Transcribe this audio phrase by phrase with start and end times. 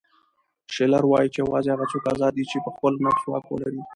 [0.73, 3.81] شیلر وایي چې یوازې هغه څوک ازاد دی چې په خپل نفس واک ولري.